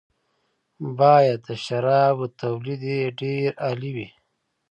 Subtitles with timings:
[0.99, 4.07] باید د شرابو تولید یې ډېر عالي وي.